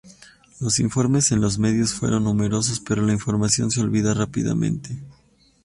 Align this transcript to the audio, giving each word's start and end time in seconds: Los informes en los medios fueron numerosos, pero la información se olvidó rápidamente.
Los 0.59 0.79
informes 0.79 1.31
en 1.31 1.41
los 1.41 1.59
medios 1.59 1.93
fueron 1.93 2.23
numerosos, 2.23 2.79
pero 2.79 3.03
la 3.03 3.13
información 3.13 3.69
se 3.69 3.81
olvidó 3.81 4.15
rápidamente. 4.15 4.97